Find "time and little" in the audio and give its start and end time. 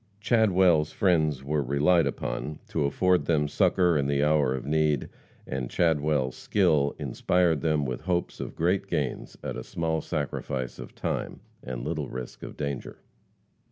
10.95-12.09